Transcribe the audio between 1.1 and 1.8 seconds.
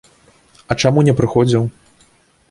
прыходзіў?